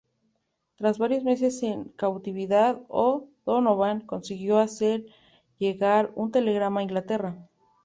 Tras 0.77 0.97
varios 0.97 1.23
meses 1.23 1.61
en 1.61 1.83
cautividad, 1.89 2.81
O'Donovan 2.87 4.01
consiguió 4.03 4.57
hacer 4.57 5.05
llegar 5.59 6.11
un 6.15 6.31
telegrama 6.31 6.79
a 6.79 6.83
Inglaterra. 6.85 7.47